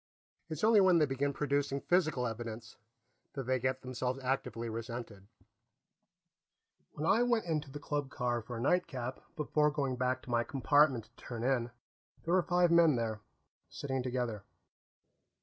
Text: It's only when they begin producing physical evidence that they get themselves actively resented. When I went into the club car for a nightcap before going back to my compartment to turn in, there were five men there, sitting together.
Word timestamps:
It's 0.49 0.63
only 0.63 0.81
when 0.81 0.97
they 0.97 1.05
begin 1.05 1.31
producing 1.31 1.79
physical 1.79 2.25
evidence 2.25 2.75
that 3.33 3.43
they 3.43 3.59
get 3.59 3.83
themselves 3.83 4.17
actively 4.23 4.67
resented. 4.67 5.27
When 6.93 7.05
I 7.05 7.21
went 7.21 7.45
into 7.45 7.69
the 7.69 7.77
club 7.77 8.09
car 8.09 8.41
for 8.41 8.57
a 8.57 8.61
nightcap 8.61 9.19
before 9.35 9.69
going 9.69 9.97
back 9.97 10.23
to 10.23 10.31
my 10.31 10.43
compartment 10.43 11.03
to 11.03 11.15
turn 11.23 11.43
in, 11.43 11.69
there 12.23 12.33
were 12.33 12.41
five 12.41 12.71
men 12.71 12.95
there, 12.95 13.21
sitting 13.69 14.01
together. 14.01 14.43